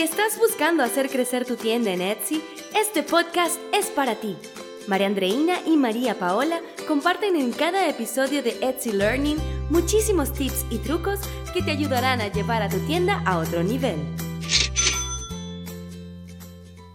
Si 0.00 0.04
estás 0.04 0.38
buscando 0.38 0.82
hacer 0.82 1.10
crecer 1.10 1.44
tu 1.44 1.56
tienda 1.56 1.90
en 1.90 2.00
Etsy, 2.00 2.42
este 2.74 3.02
podcast 3.02 3.60
es 3.74 3.90
para 3.90 4.14
ti. 4.14 4.34
María 4.88 5.06
Andreina 5.06 5.56
y 5.66 5.76
María 5.76 6.18
Paola 6.18 6.58
comparten 6.88 7.36
en 7.36 7.52
cada 7.52 7.86
episodio 7.86 8.42
de 8.42 8.56
Etsy 8.62 8.92
Learning 8.92 9.36
muchísimos 9.68 10.32
tips 10.32 10.64
y 10.70 10.78
trucos 10.78 11.20
que 11.52 11.60
te 11.60 11.72
ayudarán 11.72 12.22
a 12.22 12.28
llevar 12.28 12.62
a 12.62 12.70
tu 12.70 12.78
tienda 12.86 13.22
a 13.26 13.36
otro 13.36 13.62
nivel. 13.62 13.98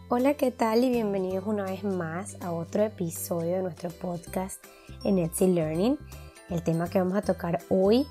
Hola, 0.10 0.34
¿qué 0.34 0.50
tal? 0.50 0.84
Y 0.84 0.90
bienvenidos 0.90 1.46
una 1.46 1.66
vez 1.66 1.84
más 1.84 2.42
a 2.42 2.54
otro 2.54 2.82
episodio 2.82 3.58
de 3.58 3.62
nuestro 3.62 3.92
podcast 3.92 4.66
en 5.04 5.20
Etsy 5.20 5.46
Learning. 5.46 6.00
El 6.50 6.64
tema 6.64 6.90
que 6.90 6.98
vamos 6.98 7.16
a 7.16 7.22
tocar 7.22 7.60
hoy 7.70 8.08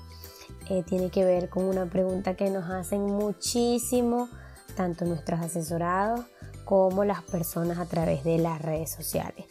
eh, 0.69 0.83
tiene 0.87 1.09
que 1.09 1.25
ver 1.25 1.49
con 1.49 1.65
una 1.65 1.85
pregunta 1.85 2.37
que 2.37 2.49
nos 2.49 2.69
hacen 2.69 3.01
muchísimo 3.01 4.29
tanto 4.75 5.05
nuestros 5.05 5.39
asesorados 5.39 6.25
como 6.65 7.05
las 7.05 7.21
personas 7.23 7.77
a 7.77 7.85
través 7.85 8.23
de 8.23 8.37
las 8.37 8.61
redes 8.61 8.91
sociales. 8.91 9.45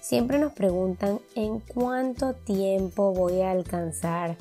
Siempre 0.00 0.38
nos 0.38 0.52
preguntan 0.52 1.18
en 1.34 1.60
cuánto 1.60 2.34
tiempo 2.34 3.12
voy 3.12 3.40
a 3.40 3.50
alcanzar 3.50 4.36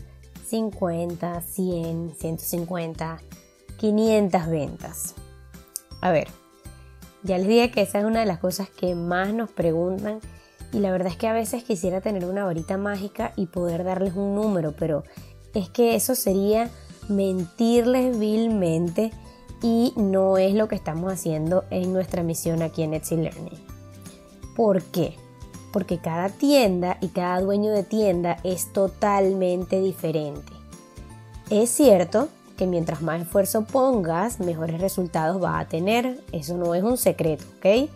50, 0.48 1.42
100, 1.42 2.16
150, 2.20 3.20
500 3.78 4.48
ventas. 4.48 5.16
A 6.02 6.12
ver, 6.12 6.28
ya 7.24 7.40
les 7.40 7.48
dije 7.48 7.72
que 7.72 7.82
esa 7.82 8.00
es 8.00 8.06
una 8.06 8.20
de 8.20 8.28
las 8.28 8.38
cosas 8.38 8.70
que 8.70 8.94
más 8.94 9.34
nos 9.34 9.50
preguntan 9.50 10.20
y 10.72 10.80
la 10.80 10.92
verdad 10.92 11.08
es 11.08 11.18
que 11.18 11.28
a 11.28 11.34
veces 11.34 11.64
quisiera 11.64 12.02
tener 12.02 12.26
una 12.26 12.46
varita 12.46 12.78
mágica 12.78 13.34
y 13.36 13.48
poder 13.48 13.84
darles 13.84 14.14
un 14.16 14.36
número, 14.36 14.76
pero 14.78 15.04
es 15.54 15.70
que 15.70 15.96
eso 15.96 16.16
sería 16.16 16.70
mentirles 17.08 18.20
vilmente 18.20 19.12
y 19.66 19.94
no 19.96 20.38
es 20.38 20.54
lo 20.54 20.68
que 20.68 20.76
estamos 20.76 21.12
haciendo 21.12 21.64
en 21.72 21.92
nuestra 21.92 22.22
misión 22.22 22.62
aquí 22.62 22.84
en 22.84 22.94
Etsy 22.94 23.16
Learning. 23.16 23.58
¿Por 24.56 24.84
qué? 24.84 25.18
Porque 25.74 25.98
cada 25.98 26.30
tienda 26.30 27.00
y 27.02 27.08
cada 27.08 27.42
dueño 27.42 27.72
de 27.72 27.82
tienda 27.82 28.38
es 28.44 28.72
totalmente 28.74 29.82
diferente. 29.82 30.54
Es 31.50 31.72
cierto 31.72 32.30
que 32.58 32.68
mientras 32.68 33.02
más 33.02 33.24
esfuerzo 33.24 33.66
pongas, 33.66 34.40
mejores 34.40 34.80
resultados 34.80 35.44
va 35.44 35.58
a 35.58 35.68
tener. 35.68 36.24
Eso 36.32 36.56
no 36.58 36.76
es 36.76 36.84
un 36.84 36.98
secreto, 36.98 37.44
¿ok? 37.58 37.90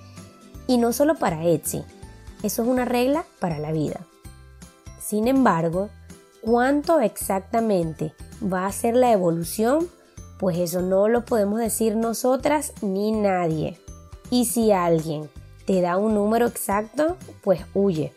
Y 0.65 0.77
no 0.79 0.91
solo 0.91 1.17
para 1.17 1.45
Etsy, 1.45 1.83
eso 2.41 2.63
es 2.63 2.67
una 2.67 2.85
regla 2.85 3.25
para 3.39 3.59
la 3.59 3.71
vida. 3.71 3.99
Sin 4.99 5.27
embargo, 5.27 5.89
¿cuánto 6.41 6.99
exactamente 6.99 8.11
va 8.41 8.65
a 8.65 8.71
ser 8.71 8.95
la 8.95 9.11
evolución 9.11 9.87
pues 10.39 10.57
eso 10.57 10.81
no 10.81 11.09
lo 11.09 11.25
podemos 11.25 11.59
decir 11.59 11.97
nosotras 11.97 12.71
ni 12.81 13.11
nadie. 13.11 13.77
Y 14.31 14.45
si 14.45 14.71
alguien 14.71 15.29
te 15.65 15.81
da 15.81 15.97
un 15.97 16.15
número 16.15 16.47
exacto, 16.47 17.17
pues 17.43 17.61
huye. 17.73 18.13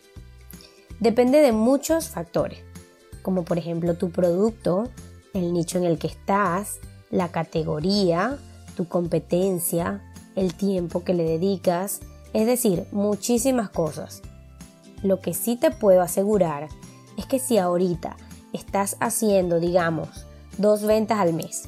Depende 1.01 1.39
de 1.39 1.51
muchos 1.51 2.07
factores, 2.07 2.59
como 3.21 3.43
por 3.43 3.57
ejemplo 3.57 3.95
tu 3.95 4.09
producto, 4.09 4.85
el 5.33 5.51
nicho 5.51 5.77
en 5.77 5.83
el 5.83 5.99
que 5.99 6.07
estás, 6.07 6.79
la 7.11 7.29
categoría, 7.29 8.37
tu 8.77 8.87
competencia, 8.87 10.01
el 10.37 10.53
tiempo 10.53 11.03
que 11.03 11.13
le 11.13 11.25
dedicas, 11.25 11.99
es 12.31 12.47
decir, 12.47 12.85
muchísimas 12.93 13.69
cosas. 13.69 14.21
Lo 15.01 15.19
que 15.19 15.33
sí 15.33 15.57
te 15.57 15.71
puedo 15.71 16.01
asegurar 16.01 16.69
es 17.17 17.25
que 17.25 17.39
si 17.39 17.57
ahorita 17.57 18.15
estás 18.53 18.95
haciendo, 19.01 19.59
digamos, 19.59 20.25
dos 20.57 20.83
ventas 20.83 21.19
al 21.19 21.33
mes 21.33 21.67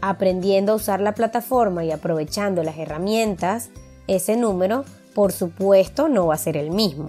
aprendiendo 0.00 0.72
a 0.72 0.76
usar 0.76 1.00
la 1.00 1.14
plataforma 1.14 1.84
y 1.84 1.90
aprovechando 1.90 2.62
las 2.62 2.78
herramientas, 2.78 3.70
ese 4.06 4.36
número, 4.36 4.84
por 5.14 5.32
supuesto, 5.32 6.08
no 6.08 6.26
va 6.26 6.34
a 6.34 6.38
ser 6.38 6.56
el 6.56 6.70
mismo. 6.70 7.08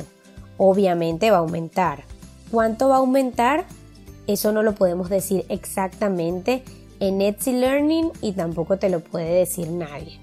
Obviamente 0.58 1.32
va 1.32 1.38
a 1.38 1.42
aumentar. 1.42 2.04
¿Cuánto 2.52 2.90
va 2.90 2.96
a 2.96 3.00
aumentar? 3.00 3.66
Eso 4.28 4.52
no 4.52 4.64
lo 4.64 4.76
podemos 4.76 5.10
decir 5.10 5.46
exactamente 5.50 6.64
en 7.00 7.22
Etsy 7.22 7.54
Learning 7.54 8.12
y 8.22 8.34
tampoco 8.34 8.78
te 8.78 8.90
lo 8.90 9.00
puede 9.00 9.34
decir 9.34 9.70
nadie. 9.70 10.20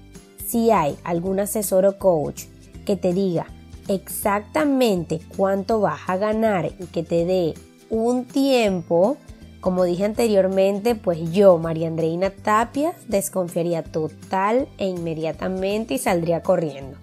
Si 0.47 0.71
hay 0.71 0.97
algún 1.03 1.39
asesor 1.39 1.85
o 1.85 1.97
coach 1.97 2.45
que 2.85 2.95
te 2.95 3.13
diga 3.13 3.47
exactamente 3.87 5.19
cuánto 5.35 5.81
vas 5.81 6.01
a 6.07 6.17
ganar 6.17 6.71
y 6.79 6.85
que 6.85 7.03
te 7.03 7.25
dé 7.25 7.53
un 7.89 8.25
tiempo, 8.25 9.17
como 9.61 9.83
dije 9.83 10.05
anteriormente, 10.05 10.95
pues 10.95 11.31
yo, 11.31 11.57
María 11.57 11.87
Andreina 11.87 12.29
Tapia, 12.29 12.93
desconfiaría 13.07 13.83
total 13.83 14.67
e 14.77 14.87
inmediatamente 14.87 15.95
y 15.95 15.97
saldría 15.97 16.41
corriendo. 16.41 16.97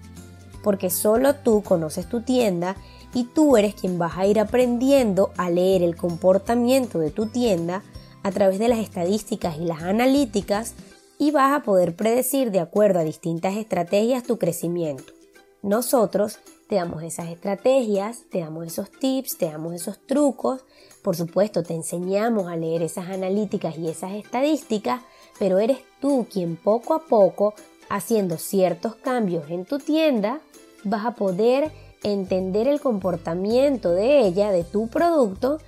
Porque 0.63 0.89
solo 0.89 1.35
tú 1.35 1.61
conoces 1.61 2.09
tu 2.09 2.21
tienda 2.21 2.75
y 3.13 3.25
tú 3.25 3.57
eres 3.57 3.75
quien 3.75 3.97
vas 3.97 4.17
a 4.17 4.25
ir 4.25 4.39
aprendiendo 4.39 5.31
a 5.37 5.49
leer 5.49 5.83
el 5.83 5.95
comportamiento 5.95 6.99
de 6.99 7.11
tu 7.11 7.27
tienda 7.27 7.83
a 8.23 8.31
través 8.31 8.59
de 8.59 8.67
las 8.67 8.79
estadísticas 8.79 9.57
y 9.57 9.65
las 9.65 9.83
analíticas 9.83 10.73
y 11.19 11.31
vas 11.31 11.55
a 11.55 11.63
poder 11.63 11.95
predecir 11.95 12.51
de 12.51 12.59
acuerdo 12.59 12.99
a 12.99 13.03
distintas 13.03 13.55
estrategias 13.55 14.23
tu 14.23 14.37
crecimiento. 14.37 15.13
Nosotros 15.63 16.39
te 16.67 16.75
damos 16.75 17.03
esas 17.03 17.29
estrategias, 17.29 18.23
te 18.29 18.39
damos 18.39 18.67
esos 18.67 18.91
tips, 18.91 19.37
te 19.37 19.45
damos 19.45 19.73
esos 19.73 20.05
trucos, 20.05 20.65
por 21.07 21.15
supuesto 21.15 21.63
te 21.63 21.73
enseñamos 21.73 22.47
a 22.49 22.57
leer 22.57 22.81
esas 22.81 23.07
analíticas 23.07 23.77
y 23.77 23.87
esas 23.87 24.11
estadísticas, 24.11 24.99
pero 25.39 25.57
eres 25.57 25.77
tú 26.01 26.27
quien 26.29 26.57
poco 26.57 26.93
a 26.93 26.99
poco, 26.99 27.53
haciendo 27.87 28.37
ciertos 28.37 28.95
cambios 28.95 29.49
en 29.49 29.63
tu 29.63 29.79
tienda, 29.79 30.41
vas 30.83 31.05
a 31.05 31.11
poder 31.11 31.71
entender 32.03 32.67
el 32.67 32.81
comportamiento 32.81 33.91
de 33.91 34.27
ella, 34.27 34.51
de 34.51 34.65
tu 34.65 34.89
producto, 34.89 35.59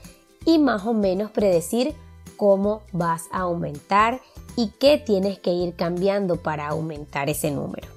y 0.44 0.60
más 0.60 0.86
o 0.86 0.94
menos 0.94 1.32
predecir 1.32 1.96
cómo 2.36 2.82
vas 2.92 3.28
a 3.32 3.44
aumentar 3.44 4.20
y 4.58 4.74
qué 4.78 4.98
tienes 4.98 5.40
que 5.40 5.54
ir 5.54 5.74
cambiando 5.74 6.36
para 6.36 6.68
aumentar 6.68 7.30
ese 7.30 7.50
número. 7.50 7.88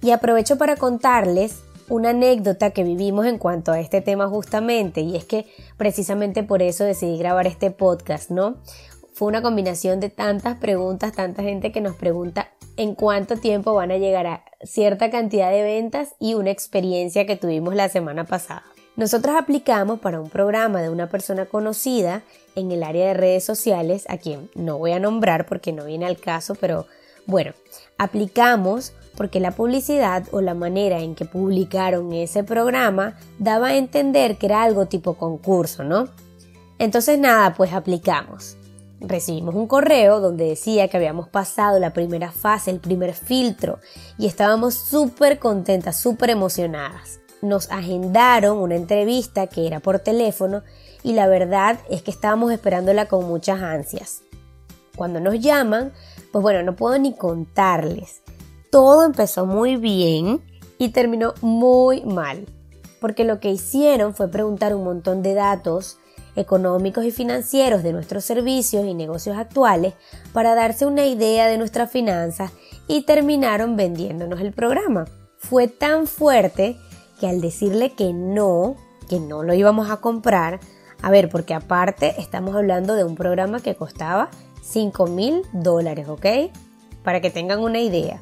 Y 0.00 0.12
aprovecho 0.12 0.56
para 0.56 0.76
contarles 0.76 1.60
una 1.88 2.10
anécdota 2.10 2.70
que 2.70 2.84
vivimos 2.84 3.26
en 3.26 3.38
cuanto 3.38 3.72
a 3.72 3.80
este 3.80 4.00
tema 4.00 4.28
justamente, 4.28 5.00
y 5.00 5.16
es 5.16 5.24
que 5.24 5.46
precisamente 5.76 6.42
por 6.42 6.62
eso 6.62 6.84
decidí 6.84 7.18
grabar 7.18 7.46
este 7.46 7.70
podcast, 7.70 8.30
¿no? 8.30 8.56
Fue 9.12 9.28
una 9.28 9.42
combinación 9.42 9.98
de 10.00 10.10
tantas 10.10 10.58
preguntas, 10.58 11.12
tanta 11.12 11.42
gente 11.42 11.72
que 11.72 11.80
nos 11.80 11.96
pregunta 11.96 12.50
en 12.76 12.94
cuánto 12.94 13.36
tiempo 13.36 13.74
van 13.74 13.90
a 13.90 13.98
llegar 13.98 14.26
a 14.26 14.44
cierta 14.62 15.10
cantidad 15.10 15.50
de 15.50 15.62
ventas 15.62 16.14
y 16.20 16.34
una 16.34 16.50
experiencia 16.50 17.26
que 17.26 17.36
tuvimos 17.36 17.74
la 17.74 17.88
semana 17.88 18.24
pasada. 18.24 18.62
Nosotros 18.94 19.36
aplicamos 19.36 20.00
para 20.00 20.20
un 20.20 20.28
programa 20.28 20.82
de 20.82 20.90
una 20.90 21.08
persona 21.08 21.46
conocida 21.46 22.22
en 22.54 22.72
el 22.72 22.82
área 22.82 23.06
de 23.06 23.14
redes 23.14 23.44
sociales, 23.44 24.04
a 24.08 24.18
quien 24.18 24.50
no 24.54 24.78
voy 24.78 24.92
a 24.92 24.98
nombrar 24.98 25.46
porque 25.46 25.72
no 25.72 25.84
viene 25.84 26.06
al 26.06 26.18
caso, 26.18 26.54
pero 26.54 26.86
bueno, 27.26 27.52
aplicamos 27.96 28.92
porque 29.18 29.40
la 29.40 29.50
publicidad 29.50 30.28
o 30.30 30.40
la 30.40 30.54
manera 30.54 31.00
en 31.00 31.16
que 31.16 31.24
publicaron 31.24 32.12
ese 32.12 32.44
programa 32.44 33.18
daba 33.40 33.66
a 33.66 33.76
entender 33.76 34.38
que 34.38 34.46
era 34.46 34.62
algo 34.62 34.86
tipo 34.86 35.14
concurso, 35.14 35.82
¿no? 35.82 36.06
Entonces 36.78 37.18
nada, 37.18 37.52
pues 37.54 37.72
aplicamos. 37.72 38.56
Recibimos 39.00 39.56
un 39.56 39.66
correo 39.66 40.20
donde 40.20 40.44
decía 40.44 40.86
que 40.86 40.98
habíamos 40.98 41.28
pasado 41.28 41.80
la 41.80 41.92
primera 41.92 42.30
fase, 42.30 42.70
el 42.70 42.78
primer 42.78 43.12
filtro, 43.12 43.80
y 44.18 44.26
estábamos 44.26 44.74
súper 44.74 45.40
contentas, 45.40 45.98
súper 45.98 46.30
emocionadas. 46.30 47.18
Nos 47.42 47.72
agendaron 47.72 48.58
una 48.58 48.76
entrevista 48.76 49.48
que 49.48 49.66
era 49.66 49.80
por 49.80 49.98
teléfono 49.98 50.62
y 51.02 51.14
la 51.14 51.26
verdad 51.26 51.80
es 51.90 52.02
que 52.02 52.12
estábamos 52.12 52.52
esperándola 52.52 53.06
con 53.06 53.26
muchas 53.26 53.62
ansias. 53.62 54.22
Cuando 54.94 55.18
nos 55.18 55.40
llaman, 55.40 55.92
pues 56.30 56.40
bueno, 56.40 56.62
no 56.62 56.76
puedo 56.76 56.96
ni 57.00 57.14
contarles 57.14 58.22
todo 58.70 59.04
empezó 59.04 59.46
muy 59.46 59.76
bien 59.76 60.42
y 60.78 60.90
terminó 60.90 61.34
muy 61.40 62.02
mal, 62.04 62.46
porque 63.00 63.24
lo 63.24 63.40
que 63.40 63.50
hicieron 63.50 64.14
fue 64.14 64.28
preguntar 64.28 64.74
un 64.74 64.84
montón 64.84 65.22
de 65.22 65.34
datos 65.34 65.98
económicos 66.36 67.04
y 67.04 67.10
financieros 67.10 67.82
de 67.82 67.92
nuestros 67.92 68.24
servicios 68.24 68.84
y 68.86 68.94
negocios 68.94 69.36
actuales 69.36 69.94
para 70.32 70.54
darse 70.54 70.86
una 70.86 71.06
idea 71.06 71.48
de 71.48 71.58
nuestras 71.58 71.90
finanzas 71.90 72.52
y 72.86 73.02
terminaron 73.02 73.76
vendiéndonos 73.76 74.40
el 74.40 74.52
programa. 74.52 75.06
Fue 75.38 75.66
tan 75.66 76.06
fuerte 76.06 76.76
que 77.18 77.26
al 77.26 77.40
decirle 77.40 77.94
que 77.94 78.12
no, 78.12 78.76
que 79.08 79.18
no 79.18 79.42
lo 79.42 79.54
íbamos 79.54 79.90
a 79.90 79.96
comprar, 79.96 80.60
a 81.02 81.10
ver, 81.10 81.28
porque 81.28 81.54
aparte 81.54 82.14
estamos 82.20 82.54
hablando 82.54 82.94
de 82.94 83.04
un 83.04 83.14
programa 83.14 83.60
que 83.60 83.74
costaba 83.74 84.30
5 84.62 85.06
mil 85.06 85.42
dólares, 85.52 86.08
¿ok? 86.08 86.26
Para 87.02 87.20
que 87.20 87.30
tengan 87.30 87.60
una 87.60 87.80
idea 87.80 88.20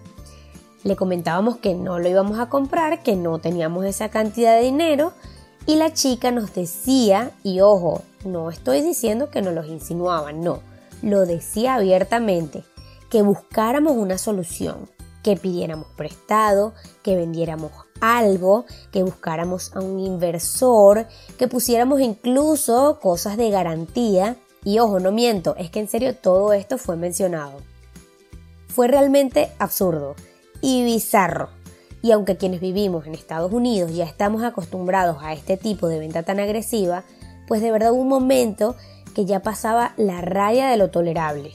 le 0.87 0.95
comentábamos 0.95 1.57
que 1.57 1.75
no 1.75 1.99
lo 1.99 2.09
íbamos 2.09 2.39
a 2.39 2.49
comprar, 2.49 3.03
que 3.03 3.17
no 3.17 3.41
teníamos 3.41 3.85
esa 3.85 4.09
cantidad 4.09 4.55
de 4.55 4.63
dinero 4.63 5.13
y 5.67 5.75
la 5.75 5.93
chica 5.93 6.31
nos 6.31 6.55
decía, 6.55 7.33
y 7.43 7.61
ojo, 7.61 8.03
no 8.25 8.51
estoy 8.51 8.83
diciendo 8.83 9.29
que 9.29 9.43
nos 9.43 9.53
los 9.53 9.67
insinuaban, 9.67 10.43
no, 10.43 10.61
lo 11.03 11.27
decía 11.27 11.75
abiertamente, 11.75 12.63
que 13.11 13.23
buscáramos 13.23 13.97
una 13.97 14.17
solución, 14.17 14.89
que 15.25 15.37
pidiéramos 15.37 15.89
prestado, 15.97 16.73
que 17.03 17.17
vendiéramos 17.17 17.73
algo, 18.01 18.65
que 18.93 19.03
buscáramos 19.03 19.75
a 19.75 19.81
un 19.81 19.99
inversor, 19.99 21.09
que 21.37 21.49
pusiéramos 21.49 22.01
incluso 22.01 23.01
cosas 23.01 23.37
de 23.37 23.51
garantía. 23.51 24.37
Y 24.63 24.79
ojo, 24.79 25.01
no 25.01 25.11
miento, 25.11 25.57
es 25.57 25.71
que 25.71 25.81
en 25.81 25.89
serio 25.89 26.15
todo 26.15 26.53
esto 26.53 26.79
fue 26.79 26.97
mencionado. 26.97 27.59
Fue 28.69 28.87
realmente 28.87 29.51
absurdo 29.59 30.15
y 30.61 30.85
bizarro. 30.85 31.51
Y 32.03 32.13
aunque 32.13 32.37
quienes 32.37 32.61
vivimos 32.61 33.07
en 33.07 33.15
Estados 33.15 33.53
Unidos 33.53 33.95
ya 33.95 34.05
estamos 34.05 34.43
acostumbrados 34.43 35.19
a 35.23 35.33
este 35.33 35.57
tipo 35.57 35.89
de 35.89 35.99
venta 35.99 36.23
tan 36.23 36.39
agresiva, 36.39 37.05
pues 37.49 37.63
de 37.63 37.71
verdad 37.71 37.93
hubo 37.93 38.03
un 38.03 38.09
momento 38.09 38.77
que 39.15 39.25
ya 39.25 39.41
pasaba 39.41 39.93
la 39.97 40.21
raya 40.21 40.69
de 40.69 40.77
lo 40.77 40.91
tolerable. 40.91 41.53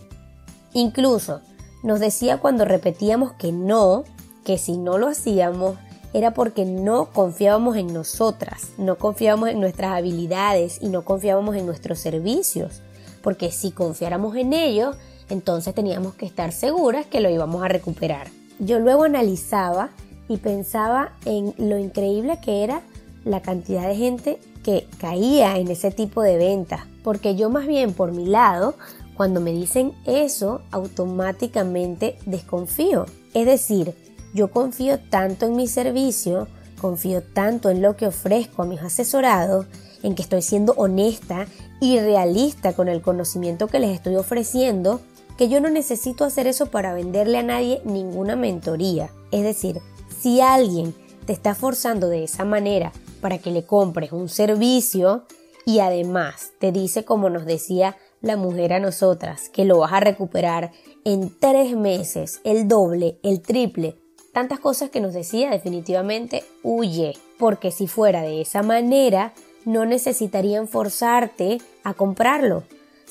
Incluso 0.73 1.41
nos 1.83 1.99
decía 1.99 2.37
cuando 2.37 2.65
repetíamos 2.65 3.33
que 3.33 3.51
no, 3.51 4.03
que 4.43 4.57
si 4.57 4.77
no 4.77 4.97
lo 4.97 5.07
hacíamos 5.07 5.77
era 6.13 6.33
porque 6.33 6.65
no 6.65 7.05
confiábamos 7.05 7.77
en 7.77 7.93
nosotras, 7.93 8.69
no 8.77 8.97
confiábamos 8.97 9.49
en 9.49 9.59
nuestras 9.59 9.97
habilidades 9.97 10.79
y 10.81 10.89
no 10.89 11.05
confiábamos 11.05 11.55
en 11.55 11.65
nuestros 11.65 11.99
servicios, 11.99 12.81
porque 13.21 13.51
si 13.51 13.71
confiáramos 13.71 14.35
en 14.35 14.53
ellos, 14.53 14.97
entonces 15.29 15.73
teníamos 15.73 16.15
que 16.15 16.25
estar 16.25 16.51
seguras 16.51 17.05
que 17.05 17.21
lo 17.21 17.29
íbamos 17.29 17.63
a 17.63 17.69
recuperar. 17.69 18.27
Yo 18.61 18.79
luego 18.79 19.05
analizaba 19.05 19.89
y 20.27 20.37
pensaba 20.37 21.13
en 21.25 21.55
lo 21.57 21.79
increíble 21.79 22.39
que 22.45 22.63
era 22.63 22.81
la 23.25 23.41
cantidad 23.41 23.87
de 23.87 23.95
gente 23.95 24.39
que 24.63 24.87
caía 24.99 25.57
en 25.57 25.67
ese 25.69 25.89
tipo 25.89 26.21
de 26.21 26.37
ventas, 26.37 26.81
porque 27.03 27.35
yo 27.35 27.49
más 27.49 27.65
bien 27.65 27.93
por 27.93 28.11
mi 28.11 28.27
lado, 28.27 28.75
cuando 29.17 29.41
me 29.41 29.51
dicen 29.51 29.93
eso, 30.05 30.61
automáticamente 30.69 32.19
desconfío. 32.27 33.07
Es 33.33 33.47
decir, 33.47 33.95
yo 34.35 34.51
confío 34.51 34.99
tanto 34.99 35.47
en 35.47 35.55
mi 35.55 35.67
servicio, 35.67 36.47
confío 36.79 37.23
tanto 37.23 37.71
en 37.71 37.81
lo 37.81 37.97
que 37.97 38.05
ofrezco 38.05 38.61
a 38.61 38.67
mis 38.67 38.81
asesorados, 38.81 39.65
en 40.03 40.13
que 40.13 40.21
estoy 40.21 40.43
siendo 40.43 40.73
honesta 40.73 41.47
y 41.79 41.99
realista 41.99 42.73
con 42.73 42.87
el 42.87 43.01
conocimiento 43.01 43.67
que 43.67 43.79
les 43.79 43.89
estoy 43.89 44.17
ofreciendo, 44.17 45.01
que 45.41 45.49
yo 45.49 45.59
no 45.59 45.71
necesito 45.71 46.23
hacer 46.23 46.45
eso 46.45 46.67
para 46.67 46.93
venderle 46.93 47.39
a 47.39 47.41
nadie 47.41 47.81
ninguna 47.83 48.35
mentoría. 48.35 49.09
Es 49.31 49.41
decir, 49.41 49.81
si 50.21 50.39
alguien 50.39 50.93
te 51.25 51.33
está 51.33 51.55
forzando 51.55 52.09
de 52.09 52.23
esa 52.23 52.45
manera 52.45 52.91
para 53.21 53.39
que 53.39 53.49
le 53.49 53.65
compres 53.65 54.11
un 54.11 54.29
servicio 54.29 55.23
y 55.65 55.79
además 55.79 56.51
te 56.59 56.71
dice, 56.71 57.05
como 57.05 57.31
nos 57.31 57.47
decía 57.47 57.97
la 58.21 58.37
mujer 58.37 58.73
a 58.73 58.79
nosotras, 58.79 59.49
que 59.49 59.65
lo 59.65 59.79
vas 59.79 59.93
a 59.93 59.99
recuperar 59.99 60.73
en 61.05 61.35
tres 61.39 61.75
meses, 61.75 62.39
el 62.43 62.67
doble, 62.67 63.17
el 63.23 63.41
triple, 63.41 63.97
tantas 64.33 64.59
cosas 64.59 64.91
que 64.91 65.01
nos 65.01 65.15
decía 65.15 65.49
definitivamente 65.49 66.43
huye, 66.61 67.17
porque 67.39 67.71
si 67.71 67.87
fuera 67.87 68.21
de 68.21 68.41
esa 68.41 68.61
manera, 68.61 69.33
no 69.65 69.87
necesitarían 69.87 70.67
forzarte 70.67 71.57
a 71.83 71.95
comprarlo. 71.95 72.61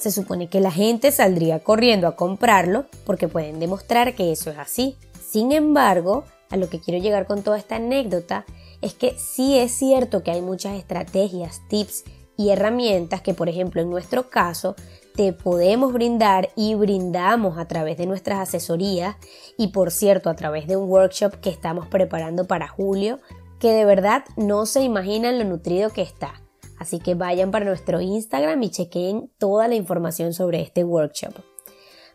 Se 0.00 0.10
supone 0.10 0.48
que 0.48 0.60
la 0.60 0.70
gente 0.70 1.12
saldría 1.12 1.58
corriendo 1.58 2.08
a 2.08 2.16
comprarlo 2.16 2.86
porque 3.04 3.28
pueden 3.28 3.60
demostrar 3.60 4.14
que 4.14 4.32
eso 4.32 4.50
es 4.50 4.56
así. 4.56 4.96
Sin 5.20 5.52
embargo, 5.52 6.24
a 6.48 6.56
lo 6.56 6.70
que 6.70 6.80
quiero 6.80 7.02
llegar 7.02 7.26
con 7.26 7.42
toda 7.42 7.58
esta 7.58 7.76
anécdota 7.76 8.46
es 8.80 8.94
que 8.94 9.14
sí 9.18 9.58
es 9.58 9.72
cierto 9.72 10.22
que 10.22 10.30
hay 10.30 10.40
muchas 10.40 10.78
estrategias, 10.78 11.60
tips 11.68 12.04
y 12.38 12.48
herramientas 12.48 13.20
que, 13.20 13.34
por 13.34 13.50
ejemplo, 13.50 13.82
en 13.82 13.90
nuestro 13.90 14.30
caso, 14.30 14.74
te 15.16 15.34
podemos 15.34 15.92
brindar 15.92 16.48
y 16.56 16.74
brindamos 16.76 17.58
a 17.58 17.68
través 17.68 17.98
de 17.98 18.06
nuestras 18.06 18.38
asesorías 18.38 19.16
y 19.58 19.68
por 19.68 19.90
cierto 19.90 20.30
a 20.30 20.34
través 20.34 20.66
de 20.66 20.78
un 20.78 20.88
workshop 20.88 21.40
que 21.42 21.50
estamos 21.50 21.88
preparando 21.88 22.46
para 22.46 22.68
julio 22.68 23.18
que 23.58 23.72
de 23.72 23.84
verdad 23.84 24.24
no 24.38 24.64
se 24.64 24.80
imaginan 24.80 25.38
lo 25.38 25.44
nutrido 25.44 25.90
que 25.90 26.00
está. 26.00 26.40
Así 26.80 26.98
que 26.98 27.14
vayan 27.14 27.52
para 27.52 27.66
nuestro 27.66 28.00
Instagram 28.00 28.60
y 28.64 28.70
chequen 28.70 29.30
toda 29.38 29.68
la 29.68 29.76
información 29.76 30.32
sobre 30.32 30.62
este 30.62 30.82
workshop. 30.82 31.34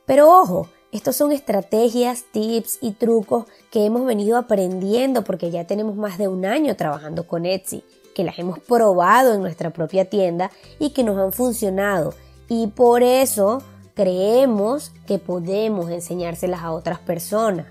Pero 0.05 0.29
ojo, 0.29 0.67
estos 0.91 1.15
son 1.15 1.31
estrategias, 1.31 2.25
tips 2.31 2.79
y 2.81 2.91
trucos 2.91 3.45
que 3.71 3.85
hemos 3.85 4.05
venido 4.05 4.37
aprendiendo 4.37 5.23
porque 5.23 5.51
ya 5.51 5.67
tenemos 5.67 5.95
más 5.95 6.17
de 6.17 6.27
un 6.27 6.45
año 6.45 6.75
trabajando 6.75 7.27
con 7.27 7.45
Etsy, 7.45 7.83
que 8.15 8.23
las 8.23 8.39
hemos 8.39 8.59
probado 8.59 9.35
en 9.35 9.41
nuestra 9.41 9.69
propia 9.69 10.09
tienda 10.09 10.49
y 10.79 10.89
que 10.89 11.03
nos 11.03 11.17
han 11.19 11.31
funcionado 11.31 12.13
y 12.49 12.67
por 12.67 13.03
eso 13.03 13.61
creemos 13.93 14.91
que 15.05 15.19
podemos 15.19 15.91
enseñárselas 15.91 16.61
a 16.61 16.71
otras 16.71 16.99
personas. 16.99 17.67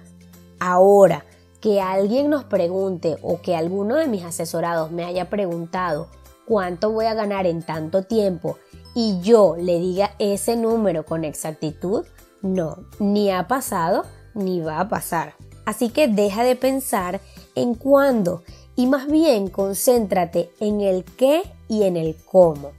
Ahora, 0.60 1.24
que 1.60 1.80
alguien 1.80 2.30
nos 2.30 2.44
pregunte 2.44 3.16
o 3.22 3.40
que 3.40 3.56
alguno 3.56 3.96
de 3.96 4.06
mis 4.06 4.24
asesorados 4.24 4.90
me 4.90 5.04
haya 5.04 5.30
preguntado 5.30 6.08
cuánto 6.46 6.90
voy 6.90 7.06
a 7.06 7.14
ganar 7.14 7.46
en 7.46 7.62
tanto 7.62 8.02
tiempo 8.02 8.58
y 8.94 9.20
yo 9.20 9.56
le 9.58 9.78
diga 9.78 10.14
ese 10.18 10.56
número 10.56 11.04
con 11.04 11.24
exactitud, 11.24 12.04
no, 12.42 12.86
ni 12.98 13.30
ha 13.30 13.48
pasado 13.48 14.04
ni 14.34 14.60
va 14.60 14.80
a 14.80 14.88
pasar. 14.88 15.34
Así 15.64 15.88
que 15.88 16.08
deja 16.08 16.44
de 16.44 16.56
pensar 16.56 17.20
en 17.54 17.74
cuándo 17.74 18.42
y 18.76 18.86
más 18.86 19.06
bien 19.06 19.48
concéntrate 19.48 20.50
en 20.60 20.80
el 20.80 21.04
qué 21.04 21.42
y 21.68 21.84
en 21.84 21.96
el 21.96 22.16
cómo 22.30 22.72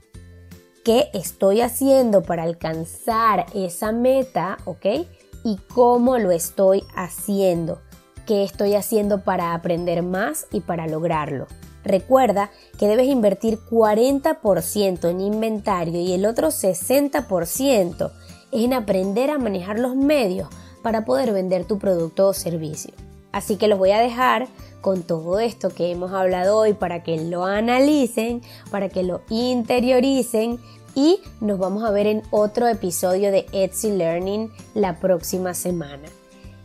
qué 0.86 1.10
estoy 1.14 1.62
haciendo 1.62 2.22
para 2.22 2.44
alcanzar 2.44 3.46
esa 3.54 3.90
meta, 3.90 4.58
¿ok? 4.66 4.86
Y 5.42 5.56
cómo 5.74 6.16
lo 6.16 6.30
estoy 6.30 6.84
haciendo, 6.94 7.80
qué 8.24 8.44
estoy 8.44 8.76
haciendo 8.76 9.24
para 9.24 9.52
aprender 9.52 10.04
más 10.04 10.46
y 10.52 10.60
para 10.60 10.86
lograrlo. 10.86 11.48
Recuerda 11.86 12.50
que 12.78 12.88
debes 12.88 13.06
invertir 13.06 13.60
40% 13.60 15.08
en 15.08 15.20
inventario 15.20 16.00
y 16.00 16.12
el 16.12 16.26
otro 16.26 16.48
60% 16.48 18.10
en 18.50 18.72
aprender 18.72 19.30
a 19.30 19.38
manejar 19.38 19.78
los 19.78 19.94
medios 19.94 20.48
para 20.82 21.04
poder 21.04 21.32
vender 21.32 21.64
tu 21.64 21.78
producto 21.78 22.26
o 22.26 22.32
servicio. 22.32 22.92
Así 23.30 23.56
que 23.56 23.68
los 23.68 23.78
voy 23.78 23.92
a 23.92 24.00
dejar 24.00 24.48
con 24.80 25.04
todo 25.04 25.38
esto 25.38 25.70
que 25.70 25.92
hemos 25.92 26.12
hablado 26.12 26.56
hoy 26.56 26.72
para 26.72 27.04
que 27.04 27.24
lo 27.24 27.44
analicen, 27.44 28.42
para 28.70 28.88
que 28.88 29.04
lo 29.04 29.20
interioricen 29.30 30.58
y 30.96 31.20
nos 31.40 31.58
vamos 31.58 31.84
a 31.84 31.92
ver 31.92 32.08
en 32.08 32.22
otro 32.30 32.66
episodio 32.66 33.30
de 33.30 33.46
Etsy 33.52 33.92
Learning 33.92 34.50
la 34.74 34.98
próxima 34.98 35.54
semana. 35.54 36.08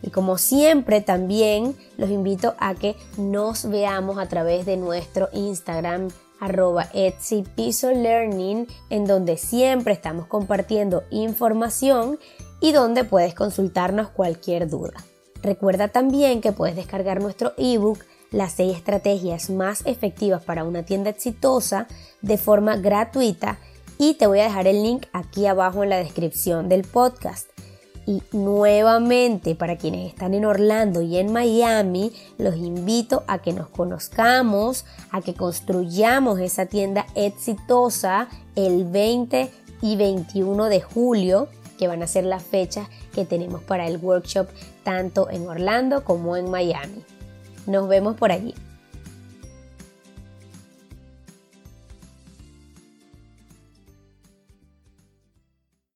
Y 0.02 0.10
como 0.10 0.36
siempre 0.36 1.00
también 1.00 1.76
los 1.96 2.10
invito 2.10 2.54
a 2.58 2.74
que 2.74 2.96
nos 3.16 3.68
veamos 3.70 4.18
a 4.18 4.26
través 4.26 4.66
de 4.66 4.76
nuestro 4.76 5.28
Instagram 5.32 6.08
arroba 6.40 6.88
Etsy 6.92 7.44
Piso 7.54 7.92
Learning 7.92 8.66
en 8.90 9.06
donde 9.06 9.36
siempre 9.36 9.92
estamos 9.92 10.26
compartiendo 10.26 11.04
información 11.10 12.18
y 12.60 12.72
donde 12.72 13.04
puedes 13.04 13.34
consultarnos 13.34 14.08
cualquier 14.08 14.68
duda. 14.68 14.92
Recuerda 15.40 15.88
también 15.88 16.40
que 16.40 16.52
puedes 16.52 16.74
descargar 16.76 17.20
nuestro 17.20 17.52
ebook 17.56 18.00
las 18.32 18.52
6 18.52 18.76
estrategias 18.76 19.50
más 19.50 19.82
efectivas 19.84 20.42
para 20.42 20.64
una 20.64 20.84
tienda 20.84 21.10
exitosa 21.10 21.86
de 22.22 22.38
forma 22.38 22.76
gratuita 22.76 23.58
y 23.98 24.14
te 24.14 24.26
voy 24.26 24.40
a 24.40 24.44
dejar 24.44 24.66
el 24.66 24.82
link 24.82 25.06
aquí 25.12 25.46
abajo 25.46 25.84
en 25.84 25.90
la 25.90 25.98
descripción 25.98 26.68
del 26.68 26.82
podcast. 26.82 27.51
Y 28.04 28.22
nuevamente, 28.32 29.54
para 29.54 29.76
quienes 29.76 30.08
están 30.08 30.34
en 30.34 30.44
Orlando 30.44 31.02
y 31.02 31.18
en 31.18 31.32
Miami, 31.32 32.12
los 32.36 32.56
invito 32.56 33.22
a 33.28 33.38
que 33.38 33.52
nos 33.52 33.68
conozcamos, 33.68 34.84
a 35.12 35.20
que 35.20 35.34
construyamos 35.34 36.40
esa 36.40 36.66
tienda 36.66 37.06
exitosa 37.14 38.28
el 38.56 38.84
20 38.84 39.50
y 39.82 39.96
21 39.96 40.64
de 40.66 40.80
julio, 40.80 41.48
que 41.78 41.86
van 41.86 42.02
a 42.02 42.08
ser 42.08 42.24
las 42.24 42.42
fechas 42.42 42.88
que 43.14 43.24
tenemos 43.24 43.62
para 43.62 43.86
el 43.86 43.98
workshop 43.98 44.48
tanto 44.82 45.30
en 45.30 45.46
Orlando 45.46 46.04
como 46.04 46.36
en 46.36 46.50
Miami. 46.50 47.04
Nos 47.66 47.88
vemos 47.88 48.16
por 48.16 48.32
allí. 48.32 48.54